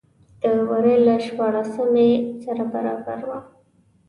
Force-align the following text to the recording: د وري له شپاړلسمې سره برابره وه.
د 0.41 0.43
وري 0.69 0.95
له 1.05 1.15
شپاړلسمې 1.25 2.09
سره 2.43 2.63
برابره 2.73 3.25
وه. 3.29 3.39